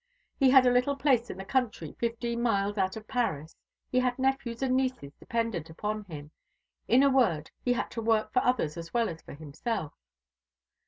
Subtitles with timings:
[0.39, 3.55] He had a little place in the country, fifteen miles out of Paris;
[3.91, 6.31] he had nephews and nieces dependent upon him;
[6.87, 9.93] in a word, he had to work for others as well as for himself.